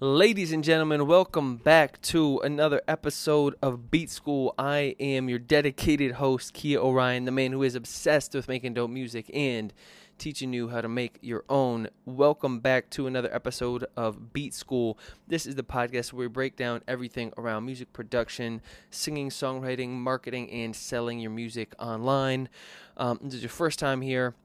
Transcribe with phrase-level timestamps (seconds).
[0.00, 4.54] Ladies and gentlemen, welcome back to another episode of Beat School.
[4.56, 8.90] I am your dedicated host, Kia Orion, the man who is obsessed with making dope
[8.92, 9.74] music and
[10.16, 11.88] teaching you how to make your own.
[12.04, 14.96] Welcome back to another episode of Beat School.
[15.26, 20.48] This is the podcast where we break down everything around music production, singing, songwriting, marketing,
[20.52, 22.48] and selling your music online.
[22.96, 24.36] Um, this is your first time here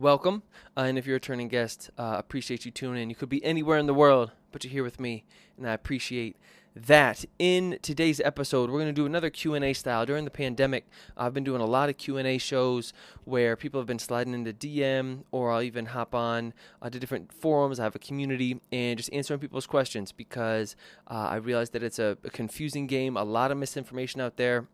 [0.00, 0.42] welcome.
[0.76, 3.10] Uh, and if you're a returning guest, uh, appreciate you tuning in.
[3.10, 5.24] You could be anywhere in the world, but you're here with me,
[5.56, 6.36] and I appreciate
[6.74, 7.24] that.
[7.38, 10.06] In today's episode, we're going to do another Q&A style.
[10.06, 10.86] During the pandemic,
[11.16, 12.92] I've been doing a lot of Q&A shows
[13.24, 17.32] where people have been sliding into DM, or I'll even hop on uh, to different
[17.32, 17.80] forums.
[17.80, 20.76] I have a community and just answering people's questions because
[21.10, 24.68] uh, I realize that it's a, a confusing game, a lot of misinformation out there.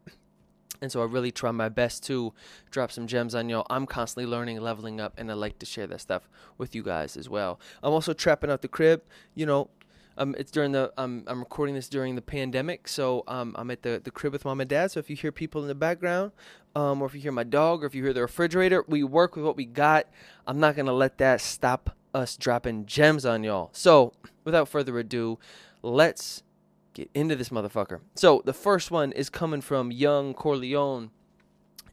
[0.80, 2.32] And so I really try my best to
[2.70, 3.66] drop some gems on y'all.
[3.70, 7.16] I'm constantly learning, leveling up, and I like to share that stuff with you guys
[7.16, 7.60] as well.
[7.82, 9.02] I'm also trapping out the crib.
[9.34, 9.70] You know,
[10.18, 13.82] um, it's during the um, I'm recording this during the pandemic, so um, I'm at
[13.82, 14.90] the, the crib with mom and dad.
[14.90, 16.32] So if you hear people in the background,
[16.74, 19.36] um, or if you hear my dog, or if you hear the refrigerator, we work
[19.36, 20.06] with what we got.
[20.46, 23.68] I'm not gonna let that stop us dropping gems on y'all.
[23.72, 25.38] So without further ado,
[25.82, 26.42] let's
[26.96, 28.00] get into this motherfucker.
[28.14, 31.10] So the first one is coming from Young Corleone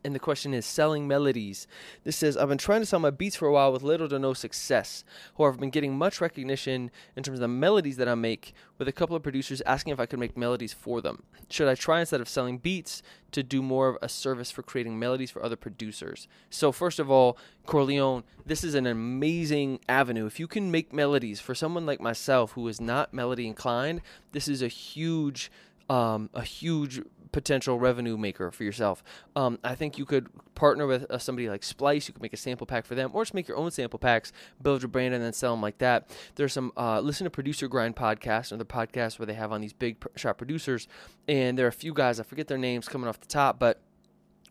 [0.03, 1.67] and the question is selling melodies.
[2.03, 4.19] This says, I've been trying to sell my beats for a while with little to
[4.19, 5.03] no success.
[5.37, 8.87] However, I've been getting much recognition in terms of the melodies that I make, with
[8.87, 11.23] a couple of producers asking if I could make melodies for them.
[11.49, 13.01] Should I try instead of selling beats
[13.31, 16.27] to do more of a service for creating melodies for other producers?
[16.49, 20.25] So, first of all, Corleone, this is an amazing avenue.
[20.25, 24.01] If you can make melodies for someone like myself who is not melody inclined,
[24.31, 25.51] this is a huge
[25.89, 27.01] um, a huge
[27.33, 29.03] potential revenue maker for yourself.
[29.35, 32.07] Um, I think you could partner with uh, somebody like Splice.
[32.07, 34.31] You could make a sample pack for them, or just make your own sample packs,
[34.61, 36.09] build your brand, and then sell them like that.
[36.35, 39.73] There's some uh, listen to producer grind podcast, another podcast where they have on these
[39.73, 40.87] big shot producers,
[41.27, 43.81] and there are a few guys I forget their names coming off the top, but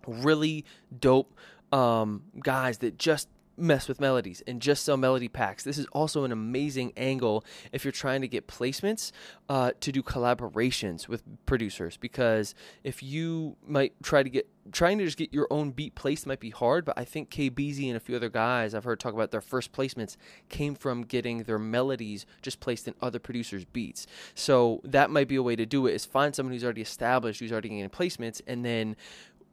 [0.07, 0.67] really
[0.99, 1.35] dope
[1.71, 5.65] um, guys that just mess with melodies and just sell melody packs.
[5.65, 9.13] This is also an amazing angle if you're trying to get placements
[9.49, 12.55] uh, to do collaborations with producers because
[12.85, 16.39] if you might try to get trying to just get your own beat placed might
[16.39, 19.33] be hard, but I think KBZ and a few other guys I've heard talk about
[19.33, 20.17] their first placements
[20.49, 24.07] came from getting their melodies just placed in other producers' beats.
[24.35, 27.41] So that might be a way to do it is find someone who's already established,
[27.41, 28.97] who's already getting placements, and then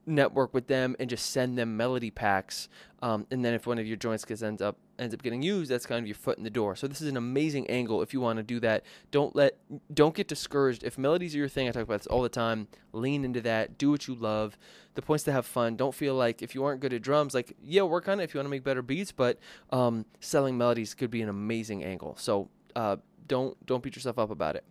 [0.09, 2.67] network with them and just send them melody packs.
[3.01, 5.71] Um, and then if one of your joints gets ends up ends up getting used,
[5.71, 6.75] that's kind of your foot in the door.
[6.75, 8.83] So this is an amazing angle if you want to do that.
[9.11, 9.57] Don't let
[9.93, 10.83] don't get discouraged.
[10.83, 12.67] If melodies are your thing, I talk about this all the time.
[12.91, 13.77] Lean into that.
[13.77, 14.57] Do what you love.
[14.95, 15.77] The point's to have fun.
[15.77, 18.33] Don't feel like if you aren't good at drums, like yeah, work on it if
[18.33, 19.11] you want to make better beats.
[19.13, 19.37] But
[19.71, 22.15] um, selling melodies could be an amazing angle.
[22.17, 22.97] So uh,
[23.29, 24.65] don't don't beat yourself up about it.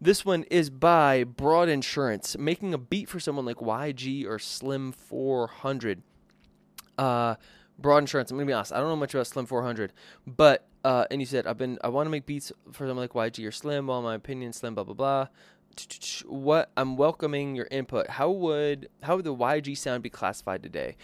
[0.00, 4.92] This one is by Broad Insurance, making a beat for someone like YG or Slim
[4.92, 6.02] 400.
[6.96, 7.34] Uh,
[7.78, 8.30] Broad Insurance.
[8.30, 8.72] I'm gonna be honest.
[8.72, 9.92] I don't know much about Slim 400,
[10.26, 13.12] but uh, and you said I've been I want to make beats for someone like
[13.12, 13.88] YG or Slim.
[13.88, 15.28] Well, my opinion, Slim, blah blah blah.
[16.26, 18.08] What I'm welcoming your input.
[18.08, 20.96] How would how would the YG sound be classified today?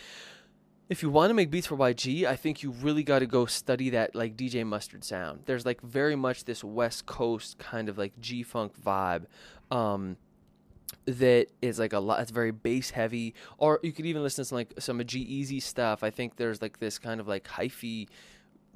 [0.90, 3.46] If you want to make beats for YG, I think you really got to go
[3.46, 5.42] study that like DJ Mustard sound.
[5.46, 9.26] There's like very much this West Coast kind of like G funk vibe.
[9.70, 10.16] Um,
[11.06, 14.48] that is like a lot it's very bass heavy or you could even listen to
[14.48, 18.08] some like some G-Eazy stuff i think there's like this kind of like hyphy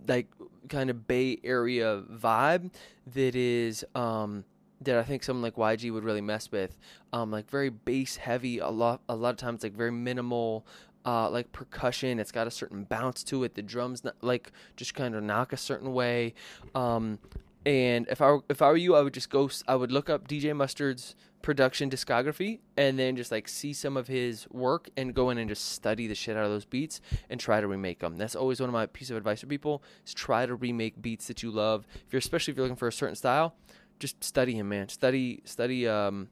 [0.06, 0.28] like
[0.68, 2.72] kind of bay area vibe
[3.12, 4.44] that is um
[4.80, 6.78] that i think someone like yg would really mess with
[7.12, 10.64] um like very bass heavy a lot a lot of times like very minimal
[11.04, 12.18] uh, like percussion.
[12.18, 13.54] It's got a certain bounce to it.
[13.54, 16.34] The drums not, like just kind of knock a certain way.
[16.74, 17.18] Um,
[17.66, 19.48] and if I were, if I were you, I would just go.
[19.66, 24.08] I would look up DJ Mustard's production discography and then just like see some of
[24.08, 27.38] his work and go in and just study the shit out of those beats and
[27.38, 28.16] try to remake them.
[28.16, 31.26] That's always one of my piece of advice for people is try to remake beats
[31.26, 31.86] that you love.
[32.06, 33.56] If you're especially if you're looking for a certain style,
[33.98, 34.88] just study him, man.
[34.88, 36.28] Study study um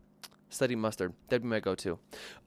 [0.53, 1.13] Study Mustard.
[1.29, 1.99] That'd be my go-to.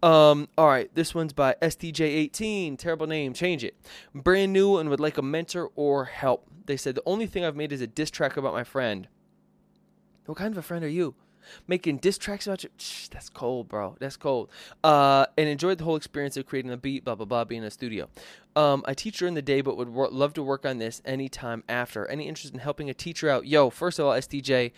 [0.03, 2.77] Um, all right, this one's by STJ18.
[2.77, 3.33] Terrible name.
[3.33, 3.75] Change it.
[4.13, 6.47] Brand new and would like a mentor or help.
[6.65, 9.07] They said the only thing I've made is a diss track about my friend.
[10.25, 11.15] What kind of a friend are you?
[11.67, 12.69] Making diss tracks about you?
[12.77, 13.95] Shh, that's cold, bro.
[13.99, 14.49] That's cold.
[14.83, 17.67] Uh, and enjoyed the whole experience of creating a beat, blah blah blah, being in
[17.67, 18.09] a studio.
[18.55, 21.63] Um, I teach during the day, but would wor- love to work on this anytime
[21.69, 22.07] after.
[22.07, 23.45] Any interest in helping a teacher out?
[23.45, 24.71] Yo, first of all, STJ.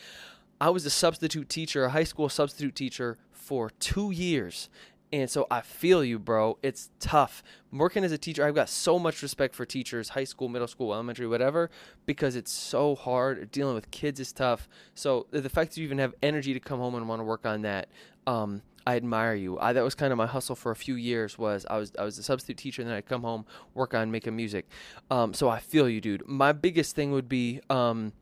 [0.60, 4.70] I was a substitute teacher, a high school substitute teacher for two years.
[5.14, 6.58] And so I feel you, bro.
[6.62, 7.42] It's tough.
[7.72, 10.94] Working as a teacher, I've got so much respect for teachers, high school, middle school,
[10.94, 11.70] elementary, whatever,
[12.06, 13.50] because it's so hard.
[13.52, 14.68] Dealing with kids is tough.
[14.96, 17.46] So the fact that you even have energy to come home and want to work
[17.46, 17.88] on that,
[18.26, 19.60] um, I admire you.
[19.60, 21.38] I, that was kind of my hustle for a few years.
[21.38, 24.12] Was I was I was a substitute teacher, and then I'd come home, work on
[24.12, 24.66] making music.
[25.12, 26.28] Um, so I feel you, dude.
[26.28, 28.14] My biggest thing would be um,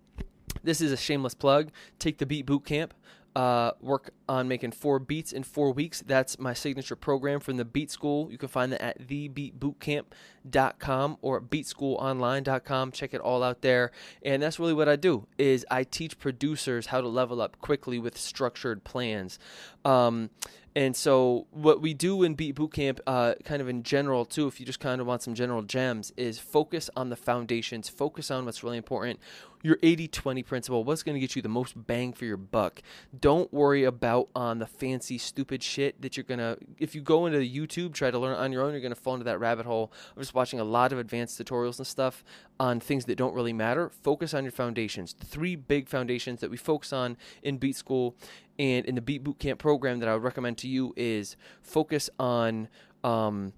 [0.64, 1.70] this is a shameless plug.
[2.00, 2.94] Take the Beat Boot Camp
[3.36, 6.04] uh, work on making four beats in four weeks.
[6.06, 8.32] That's my signature program from the Beat School.
[8.32, 12.92] You can find that at thebeatbootcamp.com or beatschoolonline.com.
[12.92, 13.92] Check it all out there.
[14.24, 18.00] And that's really what I do is I teach producers how to level up quickly
[18.00, 19.38] with structured plans.
[19.84, 20.30] Um,
[20.78, 24.60] and so, what we do in Beat Bootcamp, uh, kind of in general, too, if
[24.60, 28.44] you just kind of want some general gems, is focus on the foundations, focus on
[28.44, 29.22] what's really important.
[29.64, 32.82] Your 80 20 principle, what's going to get you the most bang for your buck.
[33.18, 37.40] Don't worry about on the fancy, stupid shit that you're to, if you go into
[37.40, 40.22] YouTube, try to learn on your own, you're to fall into that rabbit hole of
[40.22, 42.24] just watching a lot of advanced tutorials and stuff
[42.60, 43.90] on things that don't really matter.
[43.90, 45.14] Focus on your foundations.
[45.14, 48.16] three big foundations that we focus on in Beat School
[48.58, 52.70] and in the Beat Bootcamp program that I would recommend to you is focus on
[53.04, 53.54] um,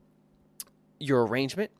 [0.99, 1.71] your arrangement,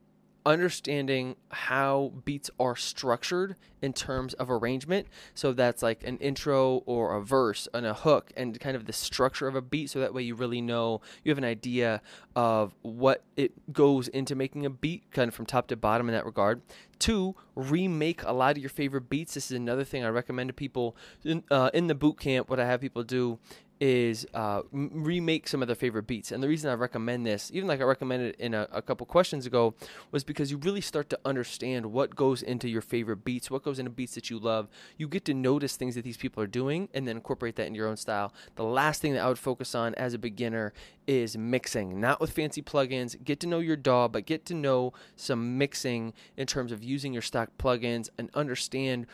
[0.48, 5.06] understanding how beats are structured in terms of arrangement.
[5.36, 8.94] So that's like an intro or a verse and a hook and kind of the
[8.94, 9.90] structure of a beat.
[9.90, 12.02] So that way you really know, you have an idea
[12.34, 16.16] of what it goes into making a beat, kind of from top to bottom in
[16.16, 16.62] that regard.
[16.98, 19.34] Two, remake a lot of your favorite beats.
[19.34, 20.96] This is another thing I recommend to people
[21.26, 22.50] in, uh, in the boot camp.
[22.50, 23.38] What I have people do
[23.80, 26.32] is uh, remake some of their favorite beats.
[26.32, 29.46] And the reason I recommend this, even like I recommended in a, a, couple questions
[29.46, 29.76] ago,
[30.12, 33.78] was because you really start to understand what goes into your favorite beats, what goes
[33.78, 34.68] into beats that you love.
[34.98, 37.76] You get to notice things that these people are doing and then incorporate that in
[37.76, 38.34] your own style.
[38.56, 40.74] The last thing that I would focus on as a beginner
[41.06, 43.22] is mixing, not with fancy plugins.
[43.24, 47.14] Get to know your DAW, but get to know some mixing in terms of using
[47.14, 49.06] your stock plugins and understand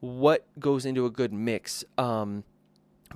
[0.00, 1.84] what goes into a good mix.
[1.98, 2.44] Um,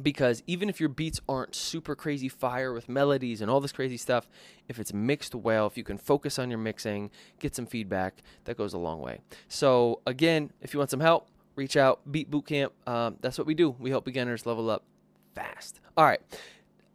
[0.01, 3.97] because even if your beats aren't super crazy fire with melodies and all this crazy
[3.97, 4.29] stuff,
[4.69, 8.57] if it's mixed well, if you can focus on your mixing, get some feedback, that
[8.57, 9.21] goes a long way.
[9.49, 12.01] So, again, if you want some help, reach out.
[12.11, 13.71] Beat Bootcamp, um, that's what we do.
[13.79, 14.85] We help beginners level up
[15.35, 15.81] fast.
[15.97, 16.21] All right.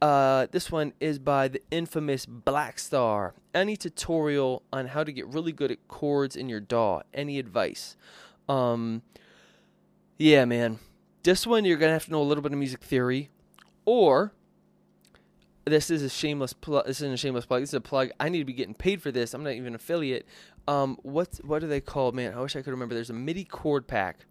[0.02, 3.34] Uh, this one is by the infamous Black Star.
[3.54, 7.02] Any tutorial on how to get really good at chords in your DAW?
[7.14, 7.96] Any advice?
[8.48, 9.02] Um,
[10.18, 10.80] yeah, man
[11.25, 13.30] this one, you're going to have to know a little bit of music theory,
[13.83, 14.31] or
[15.66, 16.86] this is a shameless plug.
[16.86, 17.63] This isn't a shameless plug.
[17.63, 18.12] This is a plug.
[18.19, 19.33] I need to be getting paid for this.
[19.33, 20.27] I'm not even an affiliate.
[20.68, 22.16] Um, what what are they called?
[22.16, 22.94] Man, I wish I could remember.
[22.94, 24.27] There's a MIDI chord pack.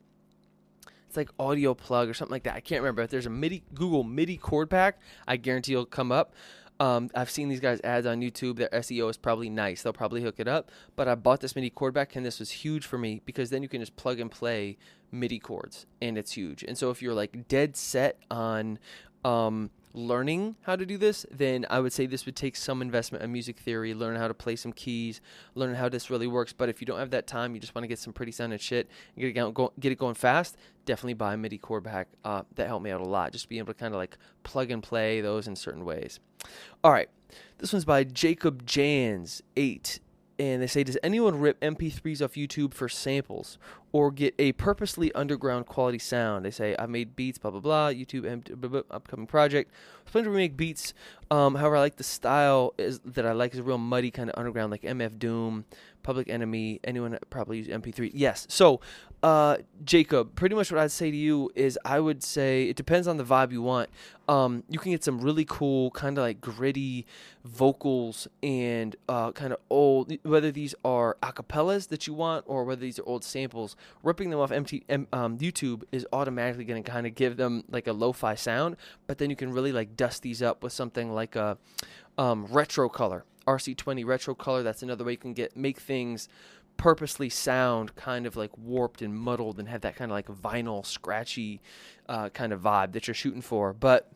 [1.08, 2.55] It's like audio plug or something like that.
[2.55, 3.02] I can't remember.
[3.02, 6.35] If there's a MIDI Google MIDI chord pack, I guarantee it'll come up.
[6.81, 8.56] Um, I've seen these guys ads on YouTube.
[8.56, 9.82] Their SEO is probably nice.
[9.82, 10.71] They'll probably hook it up.
[10.97, 13.62] But I bought this MIDI chord pack, and this was huge for me because then
[13.62, 14.76] you can just plug and play
[15.12, 16.65] MIDI chords, and it's huge.
[16.65, 18.79] And so if you're like dead set on
[19.25, 23.23] um, learning how to do this, then I would say this would take some investment
[23.23, 25.20] in music theory, learn how to play some keys,
[25.55, 26.52] learn how this really works.
[26.52, 28.58] But if you don't have that time, you just want to get some pretty sounding
[28.58, 32.08] shit and get it, go, get it going fast, definitely buy a MIDI chord pack.
[32.25, 33.32] Uh, that helped me out a lot.
[33.32, 36.19] Just be able to kind of like plug and play those in certain ways.
[36.82, 37.08] All right.
[37.58, 40.00] This one's by Jacob Jans, 8
[40.38, 43.58] and they say, Does anyone rip MP3s off YouTube for samples
[43.94, 46.44] or get a purposely underground quality sound?
[46.44, 49.70] They say, I've made beats, blah, blah, blah, YouTube upcoming project.
[50.05, 50.94] I plan to remake beats.
[51.31, 54.29] Um, however, I like the style is that I like is a real muddy kind
[54.29, 55.65] of underground, like MF Doom,
[56.03, 56.81] Public Enemy.
[56.82, 58.10] Anyone probably use MP3?
[58.13, 58.48] Yes.
[58.51, 58.81] So,
[59.24, 63.08] uh, Jacob, pretty much what I'd say to you is I would say it depends
[63.08, 63.89] on the vibe you want.
[64.29, 67.06] Um, you can get some really cool, kind of like gritty
[67.43, 72.82] vocals and uh, kind of old, whether these are acapellas that you want or whether
[72.82, 73.77] these are old samples.
[74.03, 77.86] Ripping them off MT, um, YouTube is automatically going to kind of give them like
[77.86, 78.76] a lo fi sound,
[79.06, 81.58] but then you can really like dust these up with something like a
[82.19, 83.24] um, retro color.
[83.46, 84.62] RC20 retro color.
[84.62, 86.29] That's another way you can get make things
[86.76, 90.84] purposely sound kind of like warped and muddled and have that kind of like vinyl
[90.84, 91.60] scratchy
[92.08, 93.72] uh, kind of vibe that you're shooting for.
[93.72, 94.10] But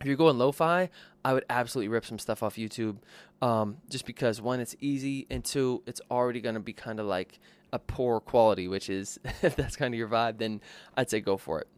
[0.00, 0.88] if you're going lo-fi,
[1.24, 2.96] I would absolutely rip some stuff off YouTube,
[3.42, 7.06] um, just because one, it's easy, and two, it's already going to be kind of
[7.06, 7.38] like
[7.72, 8.68] a poor quality.
[8.68, 10.60] Which is, if that's kind of your vibe, then
[10.96, 11.68] I'd say go for it.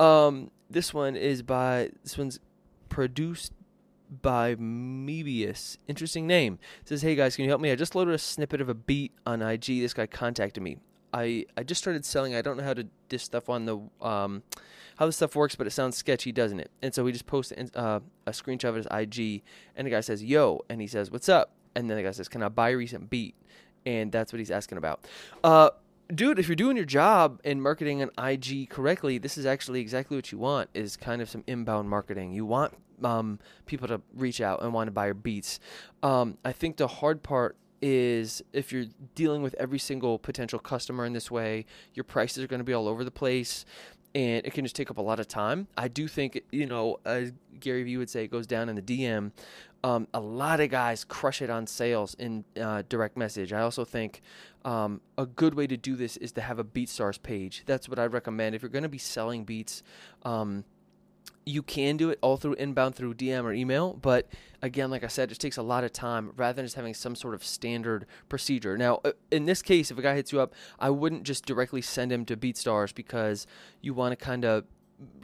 [0.00, 2.40] Um, this one is by this one's
[2.88, 3.52] produced
[4.20, 5.78] by Mebius.
[5.88, 6.58] Interesting name.
[6.80, 7.70] It says, Hey guys, can you help me?
[7.70, 9.64] I just loaded a snippet of a beat on IG.
[9.64, 10.78] This guy contacted me.
[11.12, 12.34] I I just started selling.
[12.34, 14.42] I don't know how to this stuff on the um
[14.96, 16.70] how this stuff works, but it sounds sketchy, doesn't it?
[16.82, 19.42] And so we just post uh, a screenshot of his IG,
[19.76, 22.28] and the guy says, "Yo," and he says, "What's up?" And then the guy says,
[22.28, 23.34] "Can I buy a recent beat?"
[23.84, 25.06] And that's what he's asking about.
[25.42, 25.70] Uh,
[26.14, 30.16] dude, if you're doing your job in marketing an IG correctly, this is actually exactly
[30.16, 30.70] what you want.
[30.74, 32.32] Is kind of some inbound marketing.
[32.32, 32.74] You want
[33.04, 35.60] um, people to reach out and want to buy your beats.
[36.02, 38.86] Um, I think the hard part is if you're
[39.16, 42.72] dealing with every single potential customer in this way, your prices are going to be
[42.72, 43.64] all over the place
[44.14, 45.68] and it can just take up a lot of time.
[45.76, 48.82] I do think, you know, as Gary Vee would say, it goes down in the
[48.82, 49.32] DM.
[49.84, 53.52] Um, a lot of guys crush it on sales in uh, direct message.
[53.52, 54.22] I also think
[54.64, 57.64] um, a good way to do this is to have a BeatStars page.
[57.66, 58.54] That's what I'd recommend.
[58.54, 59.82] If you're going to be selling beats,
[60.24, 60.64] um,
[61.44, 64.28] you can do it all through inbound through DM or email, but
[64.62, 67.16] again, like I said, it takes a lot of time rather than just having some
[67.16, 68.78] sort of standard procedure.
[68.78, 71.82] Now, uh, in this case, if a guy hits you up, I wouldn't just directly
[71.82, 73.46] send him to BeatStars because
[73.80, 74.64] you want to kind of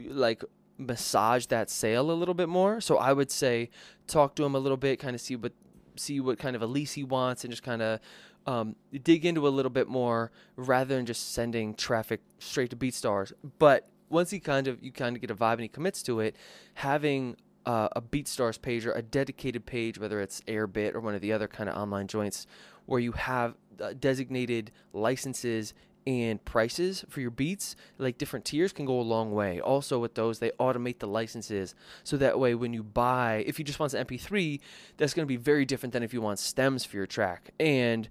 [0.01, 0.43] like
[0.77, 2.81] massage that sale a little bit more.
[2.81, 3.69] So I would say
[4.07, 5.53] talk to him a little bit, kind of see what
[5.95, 7.99] see what kind of a lease he wants, and just kind of
[8.45, 13.31] um, dig into a little bit more rather than just sending traffic straight to BeatStars.
[13.59, 16.19] But once he kind of you kind of get a vibe and he commits to
[16.19, 16.35] it,
[16.75, 21.21] having uh, a BeatStars page or a dedicated page, whether it's Airbit or one of
[21.21, 22.47] the other kind of online joints,
[22.85, 25.73] where you have uh, designated licenses
[26.07, 29.59] and prices for your beats, like different tiers, can go a long way.
[29.59, 33.65] Also, with those, they automate the licenses so that way when you buy, if you
[33.65, 34.59] just want an MP3,
[34.97, 37.51] that's going to be very different than if you want stems for your track.
[37.59, 38.09] And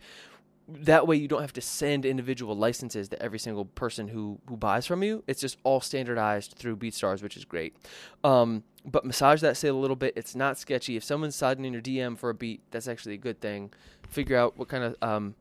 [0.69, 4.57] that way you don't have to send individual licenses to every single person who who
[4.57, 5.25] buys from you.
[5.27, 7.75] It's just all standardized through BeatStars, which is great.
[8.23, 10.13] Um, but massage that sale a little bit.
[10.17, 10.97] It's not sketchy.
[10.97, 13.73] If someone's sliding in your DM for a beat, that's actually a good thing.
[14.09, 15.35] Figure out what kind of um,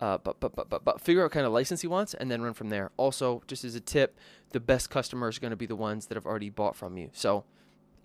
[0.00, 2.30] uh, but, but, but, but, but figure out what kind of license he wants and
[2.30, 2.90] then run from there.
[2.96, 4.18] Also, just as a tip,
[4.52, 7.10] the best customers are going to be the ones that have already bought from you.
[7.12, 7.44] So,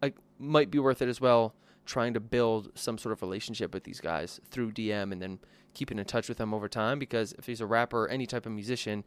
[0.04, 1.54] it might be worth it as well
[1.86, 5.39] trying to build some sort of relationship with these guys through DM and then
[5.74, 8.46] keeping in touch with them over time because if he's a rapper or any type
[8.46, 9.04] of musician,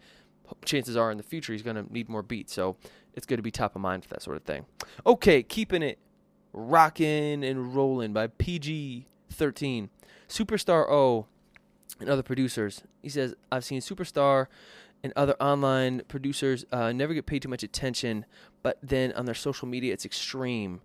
[0.65, 2.53] chances are in the future he's going to need more beats.
[2.53, 2.77] So
[3.15, 4.67] it's good to be top of mind for that sort of thing.
[5.07, 5.99] Okay, keeping it
[6.53, 9.91] rocking and rolling by PG 13.
[10.29, 11.27] Superstar O
[12.01, 12.83] and other producers.
[13.03, 14.47] He says, I've seen Superstar
[15.03, 18.25] and other online producers uh, never get paid too much attention,
[18.63, 20.81] but then on their social media, it's extreme.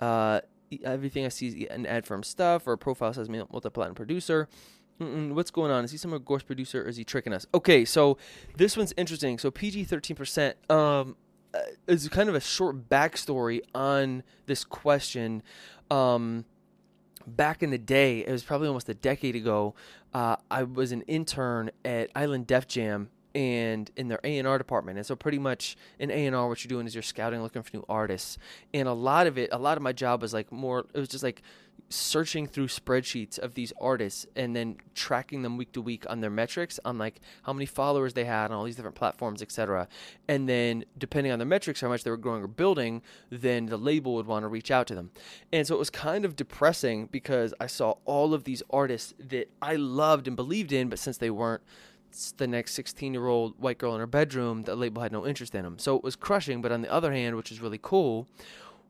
[0.00, 0.40] Uh,
[0.84, 4.48] everything I see is an ad firm stuff or a profile says multi-platinum producer.
[5.00, 5.84] Mm-mm, what's going on?
[5.84, 7.46] Is he some ghost producer or is he tricking us?
[7.52, 8.16] Okay, so
[8.56, 9.38] this one's interesting.
[9.38, 11.16] So PG thirteen percent um,
[11.52, 15.42] uh, is kind of a short backstory on this question.
[15.90, 16.44] Um,
[17.26, 19.74] back in the day, it was probably almost a decade ago.
[20.12, 24.98] Uh, I was an intern at Island Def Jam and in their A&R department.
[24.98, 27.84] And so pretty much in A&R what you're doing is you're scouting looking for new
[27.88, 28.38] artists.
[28.72, 31.08] And a lot of it, a lot of my job was like more it was
[31.08, 31.42] just like
[31.88, 36.30] searching through spreadsheets of these artists and then tracking them week to week on their
[36.30, 39.86] metrics on like how many followers they had on all these different platforms etc
[40.26, 43.76] and then depending on their metrics how much they were growing or building then the
[43.76, 45.10] label would want to reach out to them
[45.52, 49.48] and so it was kind of depressing because i saw all of these artists that
[49.60, 51.62] i loved and believed in but since they weren't
[52.36, 55.54] the next 16 year old white girl in her bedroom, the label had no interest
[55.54, 55.78] in him.
[55.78, 56.62] So it was crushing.
[56.62, 58.26] But on the other hand, which is really cool,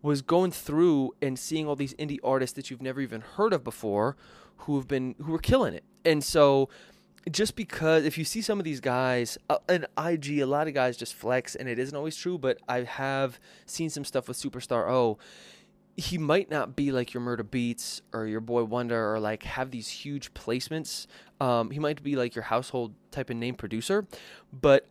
[0.02, 3.64] was going through and seeing all these indie artists that you've never even heard of
[3.64, 4.16] before
[4.59, 5.85] who have been who were killing it.
[6.04, 6.69] And so
[7.31, 10.75] just because if you see some of these guys uh, an IG a lot of
[10.75, 14.37] guys just flex and it isn't always true but I have seen some stuff with
[14.37, 15.19] Superstar O
[15.96, 19.88] he might not be like your Murder Beats or your Boi-1da or like have these
[19.88, 21.06] huge placements.
[21.40, 24.06] Um, he might be like your household type of name producer,
[24.52, 24.88] but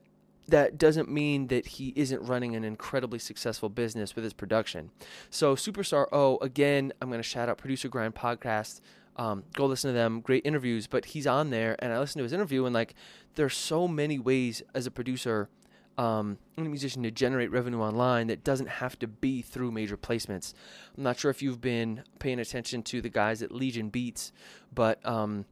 [0.47, 4.91] that doesn't mean that he isn't running an incredibly successful business with his production.
[5.29, 8.81] So Superstar O, again, I'm going to shout out Producer Grind podcast.
[9.15, 10.21] Um, go listen to them.
[10.21, 12.95] Great interviews, but he's on there, and I listened to his interview, and like,
[13.35, 15.49] there's so many ways as a producer
[15.97, 20.53] um, any musician to generate revenue online that doesn't have to be through major placements.
[20.97, 24.31] I'm not sure if you've been paying attention to the guys at Legion Beats,
[24.73, 25.45] but um,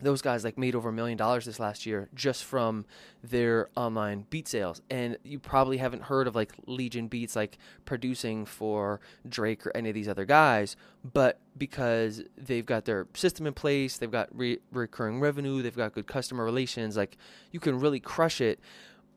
[0.00, 2.84] those guys like made over a million dollars this last year just from
[3.22, 8.44] their online beat sales and you probably haven't heard of like legion beats like producing
[8.44, 10.76] for drake or any of these other guys
[11.14, 15.94] but because they've got their system in place they've got re- recurring revenue they've got
[15.94, 17.16] good customer relations like
[17.50, 18.60] you can really crush it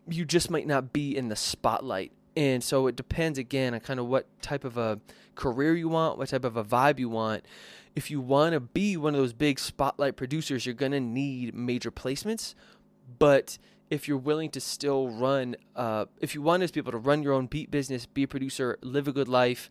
[0.10, 2.12] you just might not be in the spotlight.
[2.36, 5.00] And so it depends again on kind of what type of a
[5.36, 7.46] career you want, what type of a vibe you want.
[7.96, 11.56] If you want to be one of those big spotlight producers, you're going to need
[11.56, 12.54] major placements.
[13.18, 13.58] But
[13.90, 17.24] if you're willing to still run, uh, if you want to be able to run
[17.24, 19.70] your own beat business, be a producer, live a good life,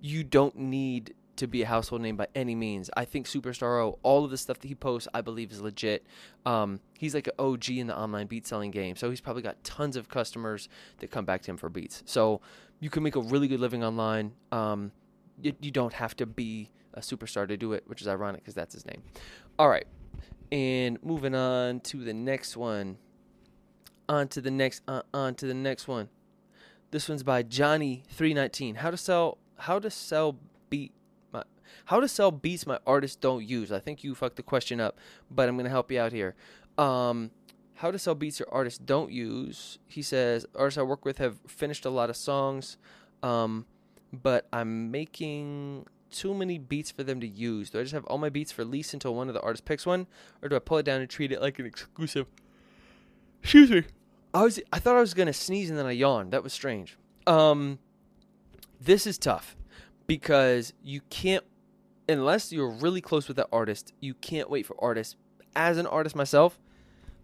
[0.00, 2.90] you don't need to be a household name by any means.
[2.96, 6.06] I think Superstar O, all of the stuff that he posts, I believe is legit.
[6.46, 9.62] Um, he's like an OG in the online beat selling game, so he's probably got
[9.64, 10.68] tons of customers
[10.98, 12.02] that come back to him for beats.
[12.06, 12.40] So
[12.80, 14.32] you can make a really good living online.
[14.52, 14.92] Um,
[15.40, 18.54] you, you don't have to be a superstar to do it, which is ironic because
[18.54, 19.02] that's his name.
[19.58, 19.86] All right,
[20.52, 22.98] and moving on to the next one.
[24.08, 24.82] On to the next.
[24.88, 26.08] Uh, on to the next one.
[26.90, 28.76] This one's by Johnny three nineteen.
[28.76, 29.38] How to sell?
[29.58, 30.38] How to sell
[30.70, 30.92] beat?
[31.86, 33.72] How to sell beats my artists don't use?
[33.72, 34.98] I think you fucked the question up,
[35.30, 36.34] but I'm gonna help you out here.
[36.76, 37.30] Um,
[37.74, 39.78] how to sell beats your artists don't use?
[39.86, 42.76] He says artists I work with have finished a lot of songs,
[43.22, 43.66] um,
[44.12, 47.70] but I'm making too many beats for them to use.
[47.70, 49.86] Do I just have all my beats for lease until one of the artists picks
[49.86, 50.06] one,
[50.42, 52.26] or do I pull it down and treat it like an exclusive?
[53.42, 53.84] Excuse me.
[54.34, 56.32] I was I thought I was gonna sneeze and then I yawned.
[56.32, 56.98] That was strange.
[57.26, 57.78] Um,
[58.80, 59.56] this is tough
[60.06, 61.44] because you can't
[62.08, 63.92] unless you're really close with that artist.
[64.00, 65.16] You can't wait for artists.
[65.54, 66.58] As an artist myself,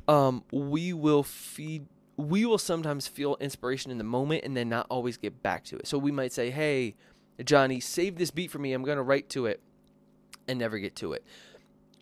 [0.08, 1.86] um, we will feed.
[2.16, 5.76] We will sometimes feel inspiration in the moment and then not always get back to
[5.76, 5.86] it.
[5.86, 6.94] So we might say, "Hey,
[7.44, 8.72] Johnny, save this beat for me.
[8.72, 9.60] I'm gonna write to it,"
[10.46, 11.24] and never get to it.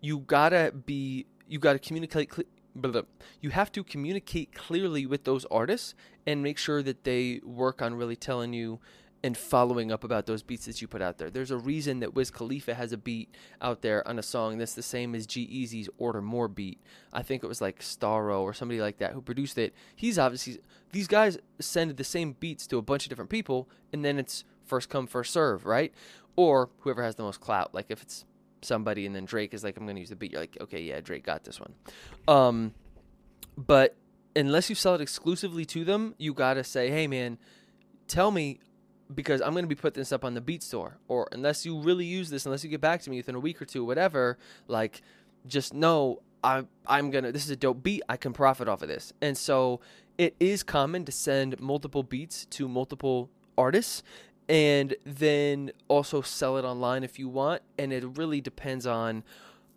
[0.01, 1.27] You gotta be.
[1.49, 2.33] You gotta communicate.
[2.33, 2.47] Cl-
[3.41, 5.95] you have to communicate clearly with those artists
[6.27, 8.81] and make sure that they work on really telling you
[9.25, 11.31] and following up about those beats that you put out there.
[11.31, 14.75] There's a reason that Wiz Khalifa has a beat out there on a song that's
[14.75, 16.81] the same as G-Eazy's Order More beat.
[17.13, 19.75] I think it was like Starro or somebody like that who produced it.
[19.95, 20.59] He's obviously
[20.91, 24.45] these guys send the same beats to a bunch of different people and then it's
[24.65, 25.93] first come first serve, right?
[26.35, 27.75] Or whoever has the most clout.
[27.75, 28.25] Like if it's
[28.61, 30.83] somebody and then Drake is like I'm going to use the beat, you're like, "Okay,
[30.83, 31.75] yeah, Drake got this one."
[32.27, 32.75] Um
[33.57, 33.97] but
[34.35, 37.39] unless you sell it exclusively to them, you got to say, "Hey man,
[38.09, 38.59] tell me
[39.15, 40.99] because I'm going to be putting this up on the Beat Store.
[41.09, 43.61] Or unless you really use this, unless you get back to me within a week
[43.61, 44.39] or two, whatever,
[44.69, 45.03] like
[45.47, 48.03] just know I I'm gonna this is a dope beat.
[48.09, 49.13] I can profit off of this.
[49.21, 49.81] And so
[50.19, 54.03] it is common to send multiple beats to multiple artists
[54.49, 57.63] and then also sell it online if you want.
[57.79, 59.25] And it really depends on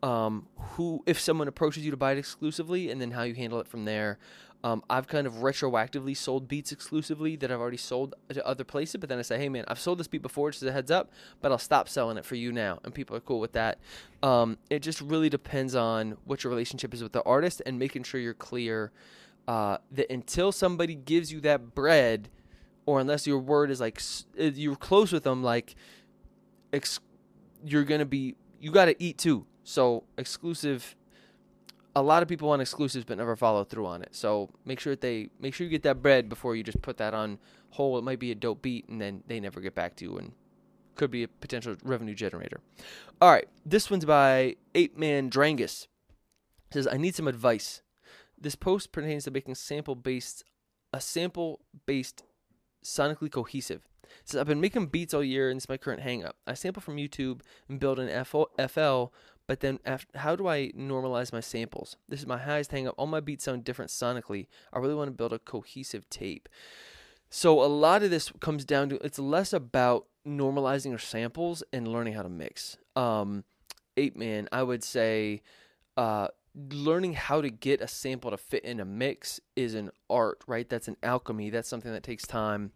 [0.03, 3.59] um, who if someone approaches you to buy it exclusively and then how you handle
[3.59, 4.17] it from there.
[4.65, 8.95] Um, I've kind of retroactively sold beats exclusively that I've already sold to other places,
[8.99, 10.89] but then I say, hey man, I've sold this beat before, just as a heads
[10.89, 13.77] up, but I'll stop selling it for you now, and people are cool with that.
[14.23, 18.03] Um, it just really depends on what your relationship is with the artist and making
[18.05, 18.91] sure you're clear
[19.47, 22.29] uh, that until somebody gives you that bread,
[22.87, 24.01] or unless your word is like
[24.39, 25.75] uh, you're close with them, like
[26.73, 26.99] ex-
[27.63, 29.45] you're gonna be you got to eat too.
[29.63, 30.95] So exclusive
[31.95, 34.13] a lot of people want exclusives but never follow through on it.
[34.13, 36.97] So make sure that they make sure you get that bread before you just put
[36.97, 37.99] that on hold.
[37.99, 40.33] It might be a dope beat and then they never get back to you and
[40.95, 42.59] could be a potential revenue generator.
[43.21, 45.87] All right, this one's by Ape Man Drangus.
[46.69, 47.81] It says I need some advice.
[48.39, 50.43] This post pertains to making sample based
[50.91, 52.23] a sample based
[52.83, 53.87] sonically cohesive.
[54.03, 56.35] It says I've been making beats all year and it's my current hang up.
[56.45, 59.05] I sample from YouTube and build an FL
[59.47, 61.97] but then, after, how do I normalize my samples?
[62.09, 62.95] This is my highest hang up.
[62.97, 64.47] All my beats sound different sonically.
[64.73, 66.49] I really want to build a cohesive tape.
[67.29, 71.87] So, a lot of this comes down to it's less about normalizing your samples and
[71.87, 72.77] learning how to mix.
[72.95, 73.43] Um,
[73.97, 75.41] eight man, I would say
[75.97, 76.29] uh,
[76.71, 80.67] learning how to get a sample to fit in a mix is an art, right?
[80.67, 81.49] That's an alchemy.
[81.49, 82.71] That's something that takes time.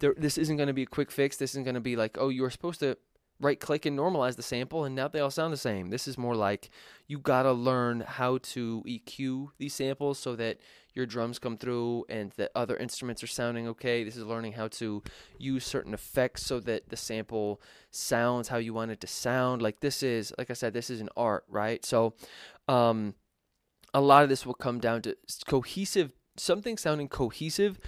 [0.00, 1.36] There, this isn't going to be a quick fix.
[1.36, 2.96] This isn't going to be like, oh, you were supposed to
[3.40, 5.90] right click and normalize the sample and now they all sound the same.
[5.90, 6.70] This is more like
[7.06, 10.58] you got to learn how to EQ these samples so that
[10.92, 14.02] your drums come through and that other instruments are sounding okay.
[14.02, 15.02] This is learning how to
[15.38, 17.60] use certain effects so that the sample
[17.92, 19.62] sounds how you want it to sound.
[19.62, 21.84] Like this is like I said this is an art, right?
[21.84, 22.14] So
[22.66, 23.14] um
[23.94, 27.78] a lot of this will come down to cohesive something sounding cohesive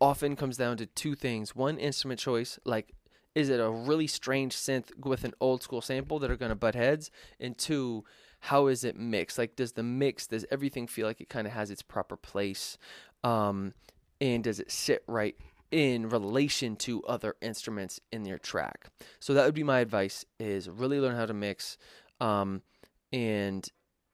[0.00, 1.54] often comes down to two things.
[1.54, 2.92] One instrument choice like
[3.36, 6.56] is it a really strange synth with an old school sample that are going to
[6.56, 7.10] butt heads?
[7.38, 8.02] And two,
[8.40, 9.36] how is it mixed?
[9.36, 12.78] Like, does the mix, does everything feel like it kind of has its proper place?
[13.22, 13.74] Um,
[14.22, 15.36] and does it sit right
[15.70, 18.88] in relation to other instruments in your track?
[19.20, 21.76] So that would be my advice: is really learn how to mix,
[22.22, 22.62] um,
[23.12, 23.68] and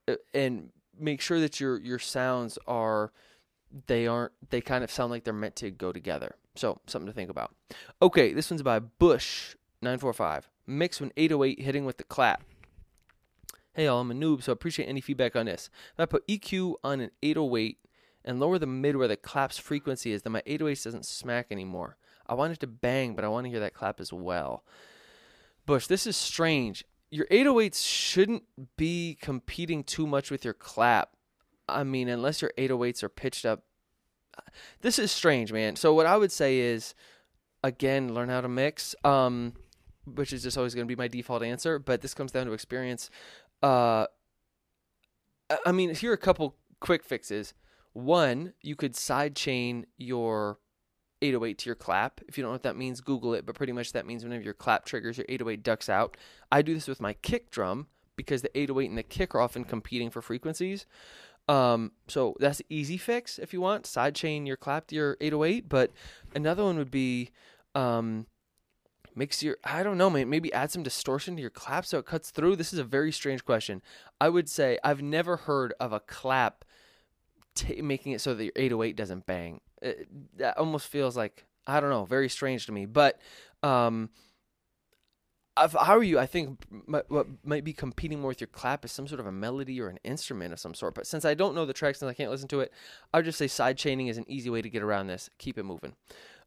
[0.09, 3.13] uh, and make sure that your your sounds are
[3.87, 6.35] they aren't they kind of sound like they're meant to go together.
[6.55, 7.53] So, something to think about.
[8.01, 10.49] Okay, this one's by Bush 945.
[10.67, 12.43] Mix when 808 hitting with the clap.
[13.73, 15.69] Hey, y'all, I'm a noob, so I appreciate any feedback on this.
[15.93, 17.79] If I put EQ on an 808
[18.23, 21.97] and lower the mid where the clap's frequency is, then my 808 doesn't smack anymore.
[22.27, 24.63] I want it to bang, but I want to hear that clap as well.
[25.65, 26.85] Bush, this is strange.
[27.09, 28.43] Your 808s shouldn't
[28.77, 31.15] be competing too much with your clap.
[31.67, 33.63] I mean, unless your 808s are pitched up.
[34.81, 35.75] This is strange, man.
[35.75, 36.95] So what I would say is,
[37.63, 38.95] again, learn how to mix.
[39.03, 39.53] Um,
[40.05, 42.53] which is just always going to be my default answer, but this comes down to
[42.53, 43.09] experience.
[43.61, 44.05] Uh,
[45.65, 47.53] I mean, here are a couple quick fixes.
[47.93, 50.59] One, you could sidechain your
[51.21, 52.21] 808 to your clap.
[52.27, 54.43] If you don't know what that means, Google it, but pretty much that means whenever
[54.43, 56.17] your clap triggers, your 808 ducks out.
[56.51, 59.63] I do this with my kick drum because the 808 and the kick are often
[59.63, 60.85] competing for frequencies.
[61.47, 63.83] Um, so that's easy fix if you want.
[63.83, 65.67] Sidechain your clap to your 808.
[65.67, 65.91] But
[66.35, 67.31] another one would be
[67.75, 68.27] um,
[69.15, 70.09] makes your I don't know.
[70.09, 72.55] Maybe add some distortion to your clap so it cuts through.
[72.55, 73.81] This is a very strange question.
[74.21, 76.65] I would say I've never heard of a clap
[77.55, 79.61] t- making it so that your 808 doesn't bang.
[79.81, 82.85] It, that almost feels like I don't know, very strange to me.
[82.85, 83.19] But
[83.61, 84.09] um,
[85.57, 89.07] if were you, I think what might be competing more with your clap is some
[89.07, 90.95] sort of a melody or an instrument of some sort.
[90.95, 92.71] But since I don't know the tracks and I can't listen to it,
[93.13, 95.29] I'll just say side chaining is an easy way to get around this.
[95.37, 95.95] Keep it moving.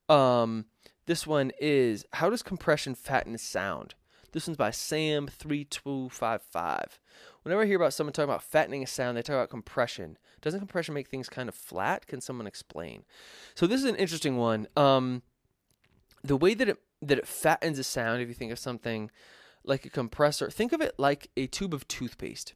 [0.08, 0.66] Um,
[1.06, 3.94] this one is How Does Compression Fatten Sound?
[4.32, 6.84] This one's by Sam3255.
[7.42, 10.18] Whenever I hear about someone talking about fattening a sound, they talk about compression.
[10.42, 12.08] Doesn't compression make things kind of flat?
[12.08, 13.04] Can someone explain?
[13.54, 14.66] So this is an interesting one.
[14.76, 15.22] Um,
[16.24, 19.10] the way that it that it fattens a sound, if you think of something
[19.64, 22.54] like a compressor, think of it like a tube of toothpaste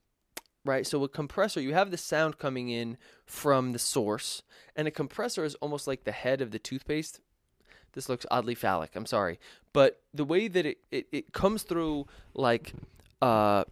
[0.63, 0.87] right?
[0.87, 4.43] So a compressor, you have the sound coming in from the source,
[4.77, 7.21] and a compressor is almost like the head of the toothpaste
[7.93, 8.95] this looks oddly phallic.
[8.95, 9.39] I'm sorry,
[9.73, 12.73] but the way that it it, it comes through like
[13.21, 13.65] uh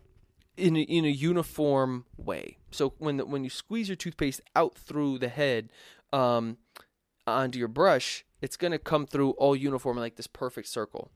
[0.56, 2.58] in a, in a uniform way.
[2.72, 5.70] So when the, when you squeeze your toothpaste out through the head
[6.12, 6.56] um,
[7.28, 11.10] onto your brush, it's going to come through all uniform like this perfect circle.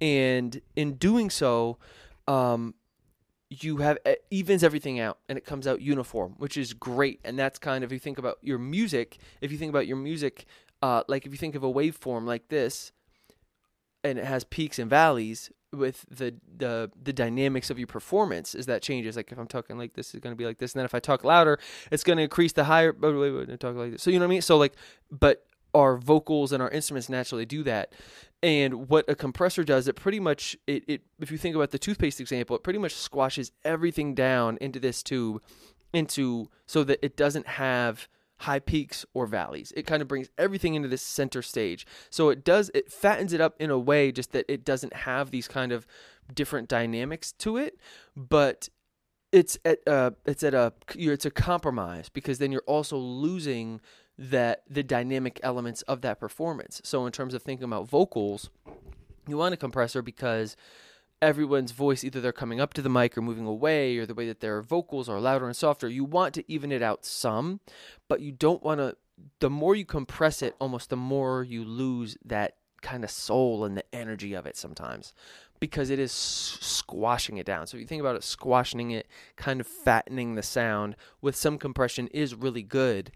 [0.00, 1.78] And in doing so,
[2.26, 2.74] um,
[3.50, 3.98] you have
[4.30, 7.20] evens everything out and it comes out uniform, which is great.
[7.24, 9.96] And that's kind of if you think about your music, if you think about your
[9.96, 10.46] music
[10.82, 12.92] uh, like if you think of a waveform like this,
[14.02, 18.66] and it has peaks and valleys with the the the dynamics of your performance as
[18.66, 19.16] that changes.
[19.16, 20.94] Like if I'm talking like this, is going to be like this, and then if
[20.94, 21.58] I talk louder,
[21.90, 22.94] it's going to increase the higher.
[22.98, 24.02] Wait, wait, wait, talk like this.
[24.02, 24.42] So you know what I mean.
[24.42, 24.74] So like,
[25.10, 27.92] but our vocals and our instruments naturally do that.
[28.42, 31.78] And what a compressor does, it pretty much it, it if you think about the
[31.78, 35.42] toothpaste example, it pretty much squashes everything down into this tube
[35.92, 38.08] into so that it doesn't have
[38.40, 39.72] high peaks or valleys.
[39.76, 41.86] It kind of brings everything into this center stage.
[42.08, 45.30] So it does it fattens it up in a way just that it doesn't have
[45.30, 45.86] these kind of
[46.32, 47.78] different dynamics to it,
[48.16, 48.68] but
[49.32, 53.80] it's at uh it's at a it's a compromise because then you're also losing
[54.20, 56.82] that the dynamic elements of that performance.
[56.84, 58.50] So in terms of thinking about vocals,
[59.26, 60.56] you want a compressor because
[61.22, 64.26] everyone's voice either they're coming up to the mic or moving away or the way
[64.26, 67.60] that their vocals are louder and softer you want to even it out some
[68.08, 68.96] but you don't want to
[69.40, 73.76] the more you compress it almost the more you lose that kind of soul and
[73.76, 75.12] the energy of it sometimes
[75.58, 79.06] because it is squashing it down so if you think about it squashing it
[79.36, 83.12] kind of fattening the sound with some compression is really good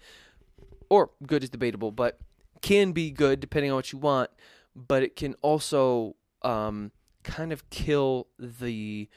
[0.94, 2.18] or good is debatable but
[2.62, 4.30] can be good depending on what you want
[4.74, 6.90] but it can also um,
[7.22, 9.08] kind of kill the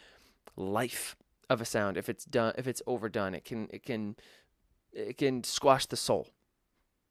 [0.55, 1.15] life
[1.49, 3.35] of a sound if it's done if it's overdone.
[3.35, 4.15] It can it can
[4.91, 6.27] it can squash the soul.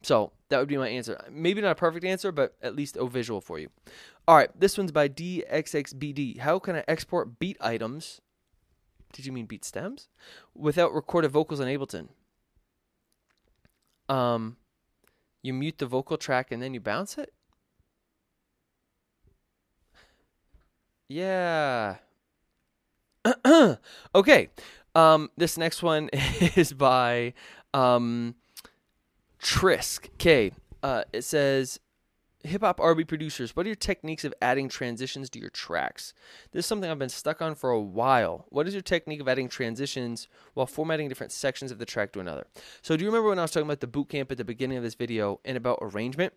[0.03, 1.19] So that would be my answer.
[1.31, 3.69] Maybe not a perfect answer but at least a visual for you.
[4.27, 8.21] All right this one's by dxxbd how can i export beat items
[9.13, 10.09] did you mean beat stems
[10.53, 12.09] without recorded vocals on ableton
[14.09, 14.57] um
[15.43, 17.33] you mute the vocal track and then you bounce it
[21.09, 21.97] Yeah.
[24.15, 24.49] okay.
[24.95, 27.35] Um, this next one is by
[27.75, 28.35] um,
[29.43, 30.09] Trisk.
[30.15, 30.53] Okay.
[30.83, 31.81] Uh, it says,
[32.47, 36.15] Hip Hop RB producers, what are your techniques of adding transitions to your tracks?
[36.53, 38.47] This is something I've been stuck on for a while.
[38.49, 42.21] What is your technique of adding transitions while formatting different sections of the track to
[42.21, 42.47] another?
[42.83, 44.79] So, do you remember when I was talking about the boot camp at the beginning
[44.79, 46.33] of this video and about arrangement?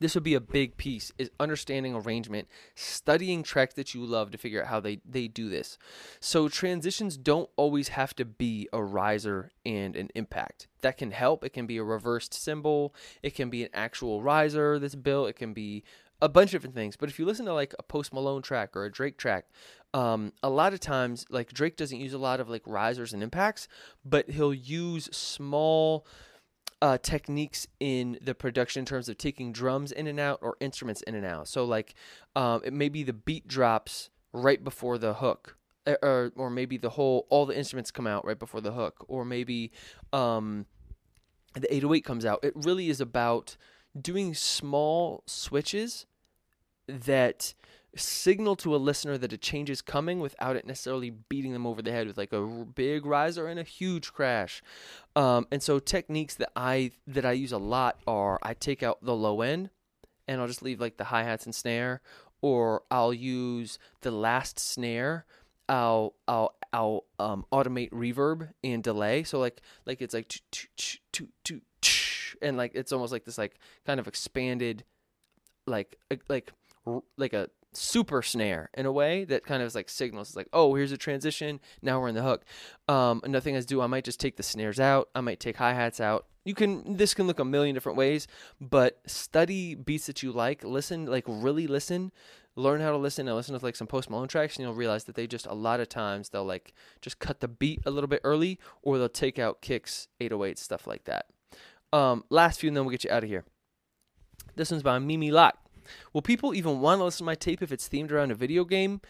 [0.00, 4.38] This would be a big piece is understanding arrangement studying tracks that you love to
[4.38, 5.78] figure out how they, they do this.
[6.20, 10.68] So transitions don't always have to be a riser and an impact.
[10.80, 11.44] That can help.
[11.44, 15.28] It can be a reversed cymbal it can be an actual riser that's built.
[15.28, 15.84] It can be
[16.20, 16.96] a bunch of different things.
[16.96, 19.46] But if you listen to like a post malone track or a drake track
[19.94, 23.22] um, a lot of times like drake doesn't use a lot of like risers and
[23.22, 23.68] impacts
[24.04, 26.04] but he'll use small
[26.84, 31.00] uh, techniques in the production in terms of taking drums in and out or instruments
[31.00, 31.48] in and out.
[31.48, 31.94] So like
[32.36, 35.56] um, it may be the beat drops right before the hook.
[36.02, 39.22] Or, or maybe the whole all the instruments come out right before the hook or
[39.22, 39.70] maybe
[40.14, 40.64] um,
[41.52, 43.58] the 808 comes out it really is about
[44.00, 46.06] doing small switches
[46.86, 47.52] that
[47.96, 51.82] signal to a listener that a change is coming without it necessarily beating them over
[51.82, 54.62] the head with like a big riser and a huge crash.
[55.16, 59.04] Um, and so techniques that I that I use a lot are I take out
[59.04, 59.70] the low end
[60.26, 62.00] and I'll just leave like the hi hats and snare,
[62.40, 65.24] or I'll use the last snare.
[65.68, 69.22] I'll I'll I'll um, automate reverb and delay.
[69.22, 70.40] So like like it's like
[72.42, 74.84] and like it's almost like this like kind of expanded
[75.66, 75.96] like
[76.28, 76.52] like
[77.16, 80.48] like a super snare in a way that kind of is like signals it's like
[80.52, 82.44] oh here's a transition now we're in the hook.
[82.88, 85.56] Um another thing i do i might just take the snares out i might take
[85.56, 86.26] hi-hats out.
[86.44, 88.26] You can this can look a million different ways
[88.60, 92.12] but study beats that you like listen like really listen
[92.56, 95.04] learn how to listen and listen to like some post malone tracks and you'll realize
[95.04, 98.08] that they just a lot of times they'll like just cut the beat a little
[98.08, 101.26] bit early or they'll take out kicks 808 stuff like that.
[101.92, 103.44] Um last few and then we'll get you out of here.
[104.54, 105.63] This one's by mimi lock
[106.12, 108.64] Will people even want to listen to my tape if it's themed around a video
[108.64, 109.00] game?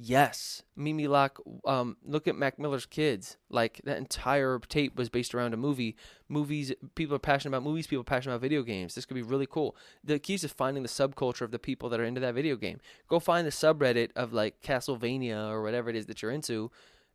[0.00, 0.62] Yes.
[0.76, 3.36] Mimi Lock, um, look at Mac Miller's Kids.
[3.50, 5.96] Like, that entire tape was based around a movie.
[6.28, 8.94] Movies, people are passionate about movies, people are passionate about video games.
[8.94, 9.76] This could be really cool.
[10.04, 12.54] The key is just finding the subculture of the people that are into that video
[12.54, 12.78] game.
[13.08, 16.70] Go find the subreddit of, like, Castlevania or whatever it is that you're into,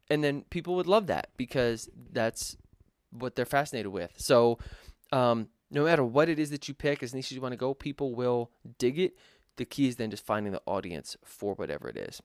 [0.09, 2.57] and then people would love that because that's
[3.11, 4.11] what they're fascinated with.
[4.17, 4.57] So,
[5.13, 7.57] um, no matter what it is that you pick, as niche as you want to
[7.57, 9.17] go, people will dig it.
[9.55, 12.21] The key is then just finding the audience for whatever it is.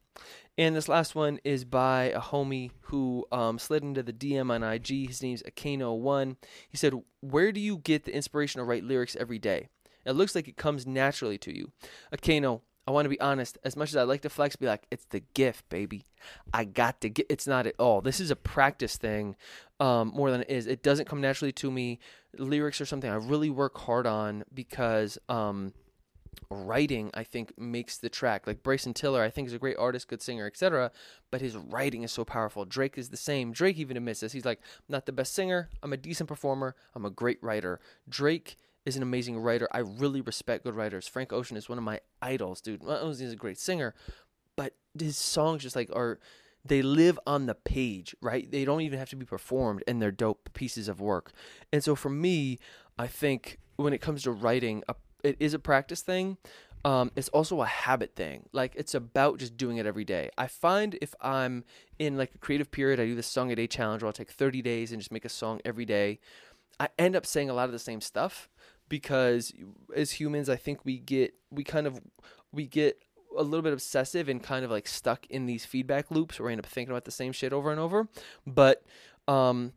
[0.56, 4.62] And this last one is by a homie who um, slid into the DM on
[4.62, 5.08] IG.
[5.08, 6.36] His name's Akano1.
[6.68, 9.68] He said, Where do you get the inspiration to write lyrics every day?
[10.06, 11.70] It looks like it comes naturally to you.
[12.14, 13.58] Akano, I want to be honest.
[13.64, 16.06] As much as I like to flex, be like, it's the gift, baby.
[16.54, 17.26] I got to get.
[17.28, 18.00] It's not at all.
[18.00, 19.36] This is a practice thing,
[19.78, 20.66] um, more than it is.
[20.66, 21.98] It doesn't come naturally to me.
[22.38, 25.74] Lyrics are something I really work hard on because um,
[26.50, 28.46] writing, I think, makes the track.
[28.46, 30.90] Like Bryson Tiller, I think is a great artist, good singer, etc.
[31.30, 32.64] But his writing is so powerful.
[32.64, 33.52] Drake is the same.
[33.52, 34.32] Drake even admits this.
[34.32, 35.68] He's like, I'm not the best singer.
[35.82, 36.74] I'm a decent performer.
[36.94, 37.80] I'm a great writer.
[38.08, 38.56] Drake
[38.88, 39.68] is an amazing writer.
[39.70, 41.06] I really respect good writers.
[41.06, 42.82] Frank Ocean is one of my idols, dude.
[42.84, 43.94] Only is a great singer,
[44.56, 46.18] but his songs just like are
[46.64, 48.50] they live on the page, right?
[48.50, 51.32] They don't even have to be performed and they're dope pieces of work.
[51.72, 52.58] And so for me,
[52.98, 54.82] I think when it comes to writing,
[55.22, 56.36] it is a practice thing.
[56.84, 58.48] Um, it's also a habit thing.
[58.52, 60.30] Like it's about just doing it every day.
[60.38, 61.64] I find if I'm
[61.98, 64.30] in like a creative period, I do the song a day challenge where I'll take
[64.30, 66.20] 30 days and just make a song every day.
[66.80, 68.48] I end up saying a lot of the same stuff
[68.88, 69.52] because
[69.94, 72.00] as humans, I think we get we kind of
[72.52, 73.02] we get
[73.36, 76.52] a little bit obsessive and kind of like stuck in these feedback loops where we
[76.52, 78.08] end up thinking about the same shit over and over.
[78.46, 78.84] But
[79.26, 79.72] um,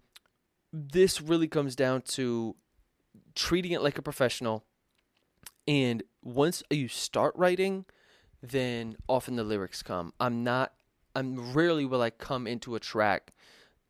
[0.72, 2.56] this really comes down to
[3.36, 4.64] treating it like a professional.
[5.68, 7.86] And once you start writing,
[8.42, 10.14] then often the lyrics come.
[10.20, 10.74] I'm not,
[11.16, 13.32] I'm rarely will I come into a track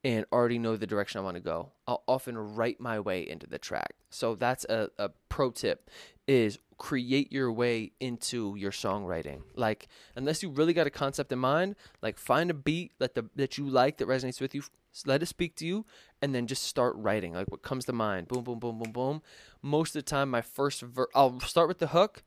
[0.04, 1.72] and already know the direction I want to go.
[1.88, 3.94] I'll often write my way into the track.
[4.10, 5.90] So that's a, a pro tip
[6.28, 9.42] is create your way into your songwriting.
[9.56, 13.30] Like unless you really got a concept in mind, like find a beat that the
[13.36, 14.64] that you like that resonates with you,
[15.06, 15.86] let it speak to you
[16.22, 18.28] and then just start writing like what comes to mind.
[18.28, 19.22] Boom boom boom boom boom.
[19.62, 22.24] Most of the time my first ver- I'll start with the hook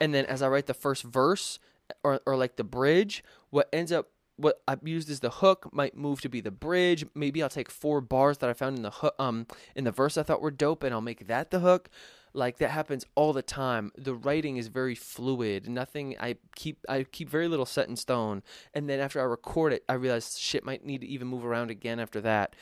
[0.00, 1.58] and then as I write the first verse
[2.02, 5.96] or or like the bridge, what ends up what I've used as the hook might
[5.96, 7.04] move to be the bridge.
[7.14, 10.16] Maybe I'll take four bars that I found in the hook, um, in the verse
[10.16, 11.88] I thought were dope, and I'll make that the hook.
[12.36, 13.92] Like that happens all the time.
[13.96, 15.68] The writing is very fluid.
[15.68, 18.42] Nothing I keep I keep very little set in stone.
[18.74, 21.70] And then after I record it, I realize shit might need to even move around
[21.70, 22.56] again after that.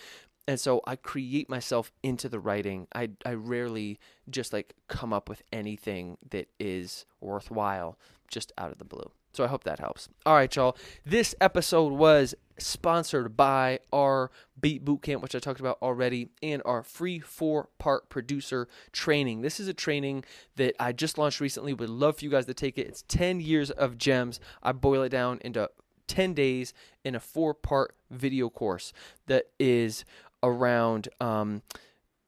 [0.49, 2.89] And so I create myself into the writing.
[2.95, 8.79] I I rarely just like come up with anything that is worthwhile just out of
[8.79, 9.11] the blue.
[9.33, 10.09] So I hope that helps.
[10.27, 10.77] All right, y'all.
[11.07, 16.83] This episode was sponsored by our Beat Bootcamp, which I talked about already, and our
[16.83, 19.41] free four part producer training.
[19.41, 20.25] This is a training
[20.57, 21.73] that I just launched recently.
[21.73, 22.87] Would love for you guys to take it.
[22.87, 24.39] It's 10 years of gems.
[24.63, 25.71] I boil it down into
[26.09, 26.75] 10 days
[27.05, 28.93] in a four part video course
[29.29, 30.05] that is
[30.43, 31.09] around.
[31.21, 31.63] Um,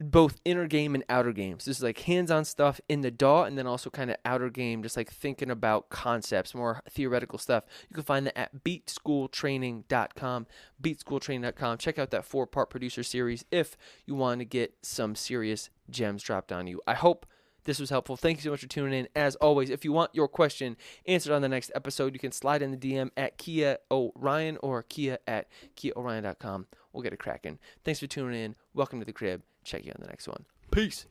[0.00, 1.64] both inner game and outer games.
[1.64, 4.83] This is like hands-on stuff in the DAW, and then also kind of outer game,
[4.83, 7.64] just like thinking about concepts, more theoretical stuff.
[7.88, 10.46] You can find that at beatschooltraining.com.
[10.83, 11.79] Beatschooltraining.com.
[11.79, 16.53] Check out that four-part producer series if you want to get some serious gems dropped
[16.53, 16.81] on you.
[16.87, 17.27] I hope
[17.64, 18.16] this was helpful.
[18.16, 19.09] Thank you so much for tuning in.
[19.16, 22.62] As always, if you want your question answered on the next episode, you can slide
[22.62, 26.66] in the DM at Kia Orion or Kia at KiaOrion.com.
[26.94, 27.59] We'll get it cracking.
[27.85, 28.54] Thanks for tuning in.
[28.72, 29.42] Welcome to the crib.
[29.64, 30.44] Check you on the next one.
[30.70, 31.07] Peace.